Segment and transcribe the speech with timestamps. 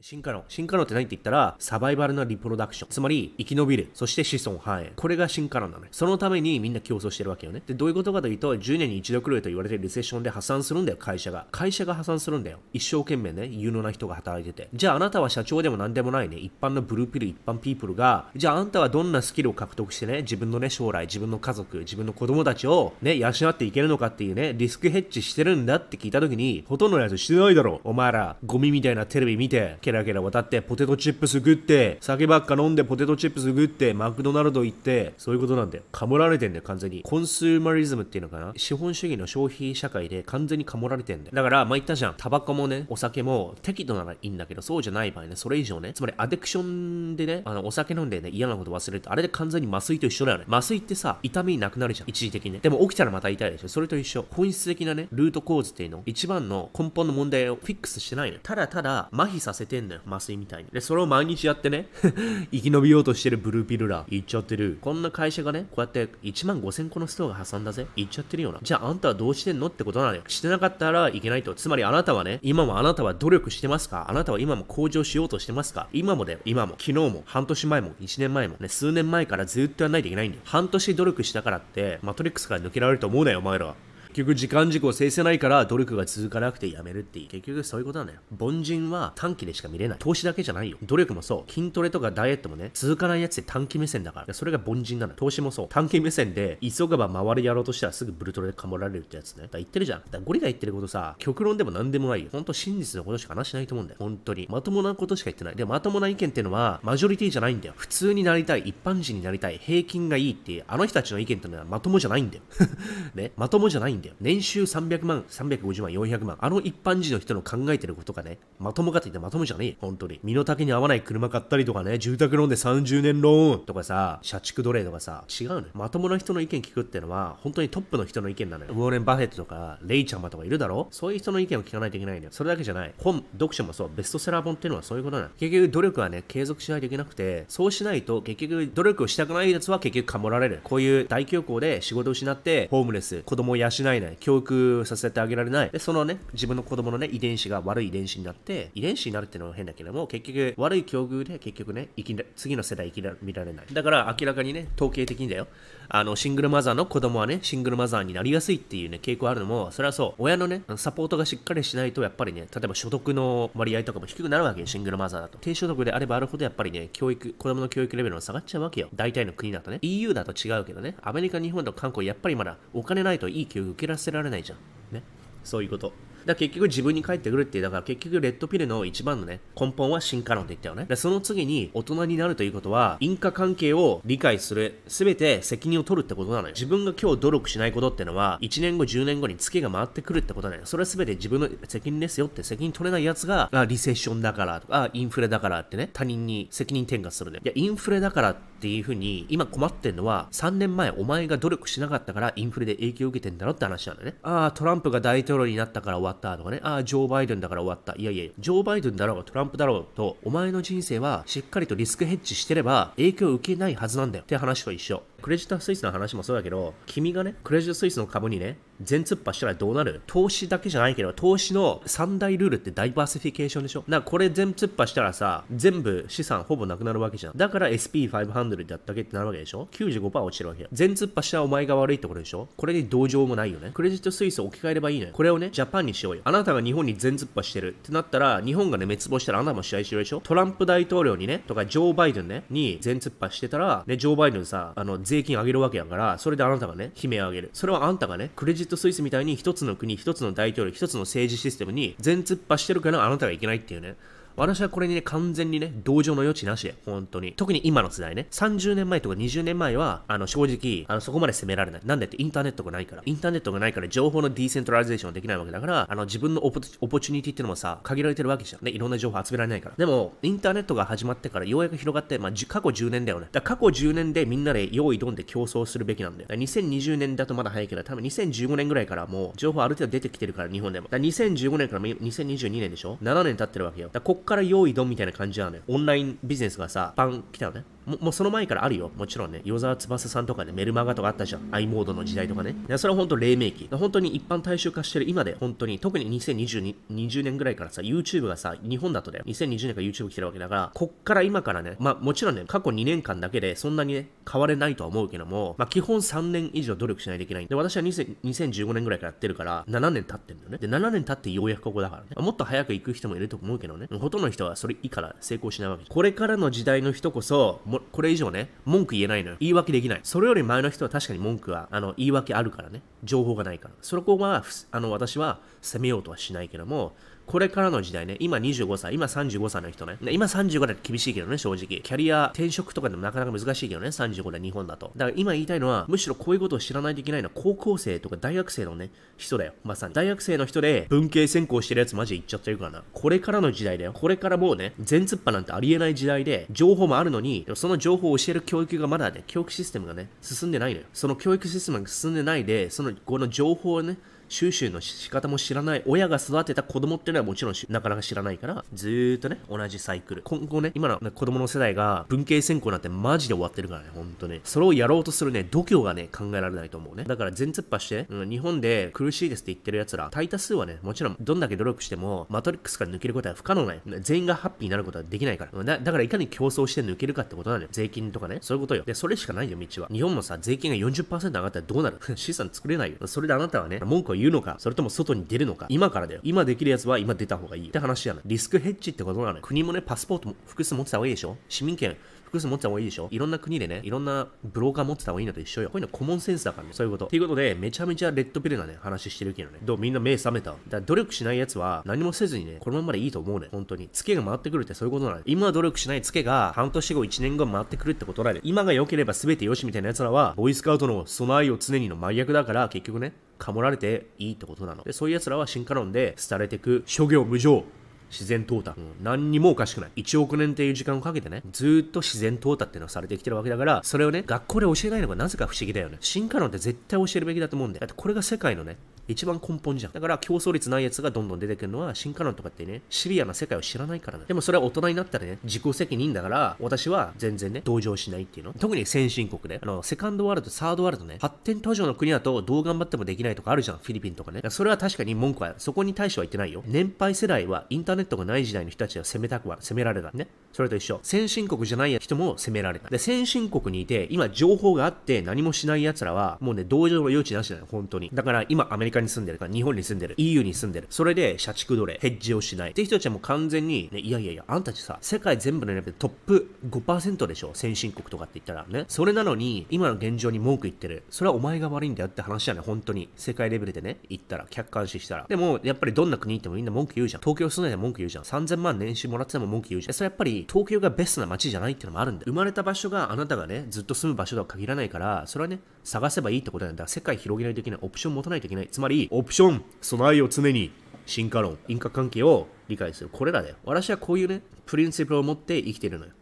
[0.00, 0.44] 進化論。
[0.46, 2.90] 進化論って何って言ったら、サバイバルなリプロダクション。
[2.90, 3.90] つまり、生き延びる。
[3.94, 4.92] そして子孫繁栄。
[4.94, 5.88] これが進化論なのね。
[5.90, 7.64] そのためにみんな競争してるわけよね。
[7.66, 11.46] で、どういうことかというと、10年に一度来ると言われてリセッションで破産するんだよ、会社が。
[11.50, 12.60] 会社が破産するんだよ。
[12.72, 14.68] 一生懸命ね、有能な人が働いてて。
[14.72, 27.80] じゃああなたは社長でも何でもないね、一般のブルーピル、一般ピープルが、じゃああんたはどんなスキルを獲得してね、自分のね、将来、自分の家族、自分の子供たちをね、養っていけるのかっていうね、リスクヘッジしてるんだって聞いた時に、ほとんどのやつしてないだろ。
[27.82, 35.84] お前ら、ゴミみたいなテレビ見て、ケラケラ渡って、ポテトチップス食って酒ばっか飲んでポテトチップス食ってマクドナルド行ってそういうことなんだよ。
[35.90, 37.02] かもられてんだよ完全に。
[37.02, 38.52] コンスーマリズムっていうのかな。
[38.54, 41.34] 資本主義の消費社会で完全にかもられてんだよ。
[41.34, 42.14] だからまあ言ったじゃん。
[42.18, 45.94] タバコもねお酒も適度ならいいんだけどそうじゃない場合ねそれ以上ね。
[45.94, 50.44] つまりアディクションでねあのお酒飲んでね嫌なこと忘れるとあれで完全に麻酔と一緒だよね。
[50.48, 52.10] 麻酔ってさ痛みなくなるじゃん。
[52.10, 52.58] 一時的にね。
[52.58, 53.68] でも起きたらまた痛いでしょ。
[53.68, 54.26] それと一緒。
[54.30, 56.02] 本質的なねルート構図っていうの。
[56.04, 60.70] 一番の根本の問題をフィックスしてないのただただ麻痺させてんのよ麻酔みたいに。
[60.72, 61.88] でそれを毎日やってね
[62.52, 64.78] 生き延びようとしてるブルーピルラ言っちゃってる。
[64.80, 68.58] こんな会社がねこうやって1万5000個のストアが挟んだぜ言っちゃってるよな。
[68.62, 70.22] じゃああんたはどうしてんのってことなのよ。
[70.28, 71.54] してなかったらいけないと。
[71.54, 74.06] つまりあなたはね今もあなたは努力してますか？
[74.08, 75.88] あなたは今も向上しようとしてますか？
[75.92, 76.38] 今もだよ。
[76.44, 76.72] 今も。
[76.78, 77.22] 昨日も。
[77.26, 77.92] 半年前も。
[78.00, 78.56] 1年前も。
[78.60, 80.42] ね数年前からずっとやんないといけないんだよ。
[80.44, 83.87] 半年努力したからってマトリックスから抜けられると思うなよお前らは。
[84.18, 87.28] 局時間軸を制せないから努力が続かなくてやめるっていう。
[87.28, 88.20] 結局そういうことなんだよ。
[88.38, 89.98] 凡人は短期でしか見れない。
[89.98, 90.78] 投資だけじゃないよ。
[90.82, 91.52] 努力もそう。
[91.52, 94.34] 筋トレとかダイエットもね続かないやつで短期目線だから。
[94.34, 95.66] それが凡人なの投資もそう。
[95.68, 99.44] 短期目線で急がば回りやろうとしたらすぐブルトレでかもられるってやつね。
[99.44, 100.02] だ言ってるじゃん。
[100.10, 102.28] だゴリが言ってることさ極論でも何でもないよ。
[102.32, 103.98] ほんと真実のことしか話しないと思うんだよ。
[104.00, 104.46] 本当に。
[104.50, 105.56] まともなことしか言ってない。
[105.56, 107.74] でまともな意見っていうのはマジョリティじゃないんだよ。
[107.76, 108.60] 普通になりたい。
[108.60, 109.58] 一般人になりたい。
[109.58, 112.42] 平均がいいっていうあの人たちの意見ってのはまともじゃないんだよ。
[113.14, 113.32] ね。
[113.36, 114.07] まともじゃないんだよ。
[114.20, 116.36] 年収300万、350万、400万。
[116.40, 119.76] あの一般人の人の考えてることがね、まともかって言ってまともじゃねえ。
[119.80, 120.20] 本当に。
[120.22, 125.66] 身の丈に合わない車買ったりとかね、住宅ローンで30年ローンとかさ、社畜奴隷とかさ、違うのよ。
[125.74, 128.72] まともな人の意見聞くってのは、本当にトップの人の意見なのよ。
[128.72, 130.88] ウォーレン・バフェットとか、レイちゃんまとかいるだろ？
[130.90, 132.30] そういう人の意見を聞かないといけないのよ。
[132.32, 132.94] それだけじゃない。
[132.98, 135.28] 本、読書もそう、ベストセラー本っていうのはそういうことなの。
[135.38, 140.60] 結局努力はね、継続しないといけなくて、そうしないと結局努力をしたくないやつは結局かもられる。
[140.64, 145.70] こういう大恐慌で仕事を失って、ホームレス、子供を養えない、教育させてあげられない。
[145.70, 153.66] で、そのね、自分の子供のね、遺伝子が悪い遺伝子になって、遺伝子になるっていうのは変だけども、結局悪い境遇で結局ね、生き次の世代生きら見られない。
[153.72, 155.46] だから明らかにね、統計的にだよ。
[155.90, 165.38] あの、シングルマザーの子供はね、シングルマザーになりやすいっていうね、傾向あるのも、それはそう、親のね、サポートがしっかりしないと、やっぱりね、例えば所得の割合とかも低くなるわけよ、シングルマザーだと。
[165.40, 168.88] 低所得であればあるほど、やっぱりね、教育、子供の教育レベルが下がっちゃうわけよ。
[168.94, 169.78] 大体の国だとね。
[169.80, 174.58] EU だと違うけどね、アメリカ、日本と韓国、やっぱりまだお金ないといい教育受けらせられないじゃん。
[174.94, 175.04] ね。
[175.44, 175.92] そういうこと。
[176.26, 180.84] だ結局自分に返ってくるって、だから結局レッドピルの一番のね、根本は進化論って言ったよね。
[180.84, 186.54] でその次に大人になるということは、因果関係を理解する、すべて責任を取るってことなのよ。
[186.54, 190.66] 自分が今日努力しないことってのは、1年後、10年後に月が回ってくるってことなのよ。
[190.66, 197.40] それはすべて自分の責任ですよって責任取れないやつが、あリセッションだからとか、インフレだからってね、他人に責任転嫁するね。
[197.42, 204.16] いや、インフレだからってっていうふうに、今困ってんのは、3年前お前が努力しなかったからインフレで影響を受けてんだろって話なんだよね。
[204.24, 206.58] ああ、トランプが大統領になったから終わったとかね。
[206.64, 207.94] ああ、ジョー・バイデンだから終わった。
[207.96, 215.02] いやいや、ジョー・バイデンだろうがトランプだろうと、お前の人生はしっかりとリスクヘッジしてれば影響を受けないはずなんだよって話と一緒。
[215.20, 220.00] クレジットスイスの話もそうだけど、君がね、クレジットスイスの株にね、全突破したらどうなる？
[220.06, 223.80] 投資だけじゃないけど、投資の三大ルールってダイバーシフィケーションでしょ？
[223.80, 227.36] だからこれ全突破したらさ、全部資産ほぼなくなるわけじゃん。
[227.36, 230.68] だから SP500 だったけってなるわけでしょ ?95% 落ちるわけよ。
[230.72, 232.48] 全突破したらお前が悪いってことでしょ？
[232.56, 233.72] これに同情もないよね。
[233.74, 235.12] クレジットスイスを置き換えればいいのよ。
[235.12, 236.22] これをね、ジャパンにしようよ。
[236.24, 240.20] あなたが日本に全ツッパしてるってなったら、日本がね、滅亡したらあなたも死亡してるでしょ？
[240.20, 247.50] トランプ大統領にね、とかジョー・バイデンね、に全ツッパしてたら、ね、ジョー・バイデンさ、あの、税金上げるわけやから、それであなたがね、悲鳴を上げる。
[247.54, 253.96] それはあんたがね、クレジットスイスみたいに一つの国、一つの大統領、一つの政治システムに全ツッパしてるからあなたがいけないっていうね。
[254.38, 257.32] 私はこれにね、完全にね、同情の余地なしで、本当に。
[257.32, 261.80] 特に今の世代ね、30年前とか20年前は、あの、正直、あの、そこまで責められない。
[261.84, 263.02] なんでってインターネットがないから。
[263.04, 268.64] インターネットがないから情報の decentralization できないわけだから、あの、自分の oppo opportunity っていうのもさ、限られてるわけじゃん。
[268.64, 269.74] ね、いろんな情報集められないから。
[269.76, 273.26] でも、インターネットが始まってからようやく広がって、まあ、過去10年だよね。
[273.32, 276.28] だ過去10年でみんなで用意どんで競争するべきなんだよ。
[276.28, 280.88] だ2020年だとまだ早いけど、多分2015年ぐらいからもう情報ある程度出てきてるから、日本でも。
[280.88, 283.90] だ2015年から2022年でしょ ?7 年経ってるわけよ。
[283.92, 285.62] だこっから用意どんみたいな感じなのよ。
[285.66, 287.64] オンラインビジネスがさ、パン来たよね。
[287.88, 288.90] ももうその前からあるよ。
[288.96, 289.40] もちろんね。
[289.44, 291.48] 与沢翼さんとかね、メルマガとかあったじゃん。
[291.50, 292.54] i モードの時代とかね。
[292.76, 293.68] それは本当黎明期。
[293.70, 299.24] 本当に一般大衆化してる今で、本当に、特に2020 20年ぐらいからさ、YouTube がさ、日本だとだよ。
[299.26, 307.46] 2020年から YouTube 来てるわけだから、こっから今からね、まあもちろんね、過去2年間だけでそんなにね、変われないとは思うけども、まあ基本3年以上努力しないといけない。
[307.46, 310.58] で、私は2015年ぐらいからやってるから、7年経ってるんだよね。
[310.58, 312.08] で、7年経ってようやくここだからね。
[312.16, 313.88] もっと早く行く人もいると思うけどね。
[313.98, 315.84] ほとんどの人はそれ以から成功しないわけ。
[315.88, 317.60] これからの時代の人こそ、
[317.92, 319.36] これ以上ね、文句言えないのよ。
[319.40, 320.00] 言い訳できない。
[320.02, 322.82] それより前の人は確かに文句は、あの、言い訳あるからね。
[323.04, 323.74] 情報がないから。
[323.82, 326.94] そこは、あの、私は責めようとはしないけども、
[327.28, 331.66] これからの時代ね、今25歳、今35歳の人ね、今35だと厳しいけどね、正直。
[331.66, 334.92] キャリア転職とかでもなかなか難しいけどね、35で日本だと。
[334.96, 339.52] だから今言いたいのは、むしろこういうことを知らないといけないのは、高校生とか大学生のね、人だよ。
[339.62, 339.94] まさに。
[339.94, 342.82] 大学生の人で、文系専攻してるやつマジで言っちゃってるからな。
[342.94, 343.92] これからの時代だよ。
[343.92, 350.86] これからもうね、全突破なんてありえない時代で、情報もあるのに、その情報を教える教育がまだね、教育システムがね、進んでないのよ。
[350.94, 353.98] その教育システムが進んでないで、その、この情報をね、
[354.28, 355.82] 収集の仕方も知らない。
[355.86, 360.22] 親が育てた子供っていうのはもちろんなかなか知らないからずーっとね同じサイクル。
[360.22, 364.40] 今後ね今の、子供の世代が文系専攻なんてマジで終わってるからね本当ね。
[364.44, 367.04] それをやろうとするね度胸がね考えられないと思うね。
[367.04, 375.64] だから全突破して、うん、日本で苦しいですって言ってる奴ら大多数はねもちろんどんだけ努力してもマトリックスから抜けることは不可能ない全員がハッピーになることはできないから。
[375.64, 377.68] だだからいかに競争して抜けるかってことなのよ。
[377.72, 378.84] 税金とかねそういうことよ。
[378.84, 379.88] でそれしかないよ道は。
[379.90, 381.98] 日本もさ税金が40%上がったらどうなる？
[382.16, 383.06] 資産作れないよ。
[383.06, 386.20] それであなたはね文句を言うのかそれとも外に出るのか今からだよ。
[386.22, 388.22] 今できるやつは今出た方がいいって話じゃない。
[388.26, 389.38] リスクヘッジってことなのよ。
[389.42, 395.70] 国もね、パスポートも複数持ってた方がいいでしょ市民権複数持ってた方がいいでしょいろんな国でね、いろんなブローカー持ってた方がいいのと一緒よ。
[395.70, 396.74] こういうのコモンセンスだからね。
[396.74, 397.06] そういうこと。
[397.06, 399.58] ということで、めちゃめちゃレッドピルなね、話してるけどね。
[399.62, 400.50] どうみんな目覚めた？
[400.50, 403.48] だから努力しない奴は何もせずにね、このままでいいと思うね。
[403.50, 403.88] 本当に。
[403.88, 405.22] ツケが回ってくるってそういうことなの。
[405.24, 408.40] 今努力しないツケが半年後、1年後回ってくるってことだね。
[408.42, 414.84] 今が良ければ全て良しみたいな奴らは、ボーイスカウトの備えを常にの真逆だから、結局ね、かもられていいってことなの。
[414.84, 417.64] で、そういう奴らは進化論で廃れていく諸行無常。
[418.10, 428.76] 自然淘汰、うん、何にもおかしくない1億年っていう時間をかけてねずっと自然淘汰っていうのをされてきてるわけだからそれをね学校で教えないのがなぜか不思議だよね進化論って絶対教えるべきだと思うんだよだってこれが世界のね
[429.08, 429.92] 一番根本じゃん。
[429.92, 434.24] だから競争率ないやつがどんどん出てくるのは進化論とかってね、シビアな世界を知らないからね。
[434.28, 438.52] でもそれは大人になったらね、自己責任だから、私は全然ね、同情しないっていうの。
[438.52, 444.42] 特に先進国で、あの、セカンドワールド、サードワールドね、発展途上の国だとどう頑張ってもできないとかあるじゃん、フィリピンとかね。
[444.50, 446.62] それは確かに文句は、そこに対しては言ってないよ。
[446.66, 450.28] 年配世代はインターネットがない時代の人たちは攻めたくは、攻められたね。
[450.52, 451.00] それと一緒。
[451.02, 452.88] 先進国じゃない人も攻められた。
[452.88, 458.10] で、先進国にいて、今情報があって何もしない奴らは、もうね、同情の余地なしだよ、本当に。
[458.12, 460.14] だから今アメリカに住んでる、日本に住んでる。
[460.16, 460.86] EU に住んでる。
[460.90, 462.70] それで社畜奴隷、ヘッジをしない。
[462.70, 468.84] って人たちはもう完全に、ね、いやいやいや、あんたたちさ、世界全部のレベルトップ5%でしょ先進国とかって言ったらね。
[468.88, 471.02] それなのに、今の現状に文句言ってる。
[471.10, 473.08] それはお前が悪いんだよって話だね、本当に。
[473.16, 475.26] 世界レベルでね、言ったら、客観視したら。
[475.28, 477.22] でも、やっぱりどんな国行ってもみんな文句言うじゃん。
[477.22, 478.24] 東京住んでて文句言うじゃん。
[478.24, 479.94] 3000万年収もらってても文句言うじゃん。
[479.94, 482.24] それやっぱり、東京がベストな街じゃないっていうのもあるんだよ。
[482.26, 486.86] 生まれた場所があなたがね、ずっと住む場所とは限らないから、それはね、探せばいいってことなんだ。
[486.86, 487.80] 世界広げないといけない。
[487.82, 488.68] オプション持たないといけない。
[488.68, 490.72] つまり、りオプション、備えを常に、
[491.06, 493.10] 進化論、因果関係を理解する。
[493.10, 493.56] これらだよ。
[493.64, 496.12] 私はこういうね、プリンシプルを持って生きてるのよ。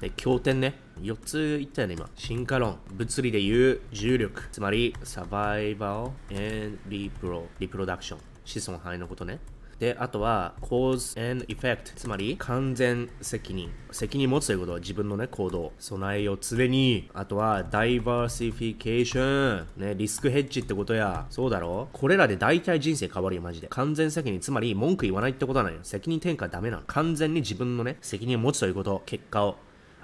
[0.00, 0.74] で、経典ね。
[1.00, 2.10] 4つ言ったよね、今。
[2.16, 2.78] 進化論。
[2.92, 4.48] 物理でいう重力。
[4.50, 8.20] つまり、サバイバルエンリプロ、リプロダクション。
[8.44, 9.38] 子孫繁栄のことね。
[9.82, 13.68] で、あとは cause and effect つまり完全責任。
[13.90, 15.72] 責任持つということは自分のね行動。
[15.80, 17.10] 備えを常に。
[17.14, 21.26] あとは diversification ねリスクヘッジってことや。
[21.30, 21.88] そうだろ？
[21.92, 23.66] これらで大体人生変わるよマジで。
[23.70, 24.38] 完全責任。
[24.38, 25.80] つまり文句言わないってことなのよ。
[25.82, 26.84] 責任転嫁ダメなの。
[26.86, 29.02] 完全に自分のね責任を持つということ。
[29.04, 29.56] 結果を。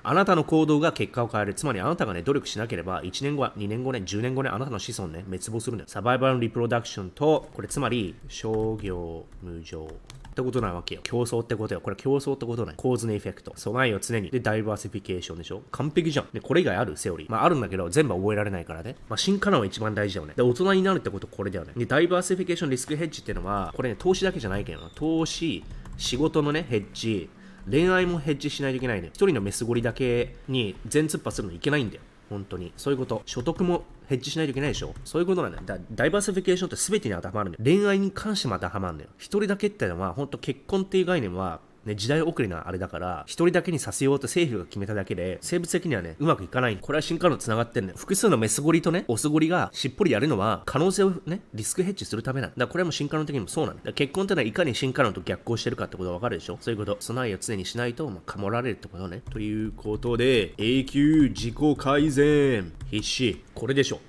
[0.08, 1.54] あなたの行動が結果を変える。
[1.54, 5.88] つまりあなたがね、努力しなければ、1年後、2年後ね、10年後ね、あなたの子孫ね、滅亡するんだよ。
[5.90, 9.84] サバイバルリプロダクションと、これつまり、商業無常。
[9.86, 9.90] っ
[10.38, 11.00] てことなわけよ。
[11.02, 11.82] 競争ってことよ。
[11.82, 12.74] これ競争ってことない。
[12.76, 13.52] 構図のエフェクト。
[13.56, 14.30] 備えを常に。
[14.30, 16.28] で、ダイバーシフィケーションでしょ完璧じゃん。
[16.32, 17.30] で、これ以外あるセオリー。
[17.30, 18.96] まああるんだけど、全部覚えられないからね。
[19.10, 20.34] まあ進化論は一番大事だよね。
[20.36, 21.72] で、大人になるってことこれだよね。
[21.76, 25.64] で、ダイバーシフィケーションリスクヘッジっていうのは、これね、投資だけじゃないけどな投資、
[25.96, 27.28] 仕事のね、ヘッジ、
[27.70, 29.10] 恋愛もヘッジしないといけないね。
[29.12, 32.02] 一人のメスゴリだけに全突破するのいけないんだよ。
[32.30, 32.72] 本当に。
[32.76, 33.22] そういうこと。
[33.26, 35.64] 所得もヘッジしないといけないでしょそういうことなんだよ。
[35.64, 37.64] だダイバーシフィケーションって全てに当てはまるんだよ。
[37.64, 39.10] 恋愛に関しても当てはまるんだよ。
[39.18, 46.78] 一人だけってのは、本当結婚っていう概念は、ね、時代遅れなあれだから、一人だけにさせようと政府が決めただけで、生物的にはね、うまくいかない。
[46.80, 47.96] これは進化論繋がってんのよ。
[47.96, 52.56] 複数のメスゴリとね、オスゴリがしっぽりやるのは、可能性をね、リスクヘッジするためなんだ。
[52.58, 53.92] だこれも進化論的にもそうなんだ。
[53.92, 56.58] 結婚ってのは、いかに進化論と逆行してるかってことがわかるでしょ？
[56.60, 56.96] そういうこと。
[57.00, 59.22] 備えを常にしないと、まあ、かもられるってことね。
[59.30, 62.72] ということで、永久自己改善。
[62.90, 63.42] 必死。
[63.54, 64.00] これでしょ。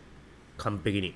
[0.58, 1.14] 完璧に。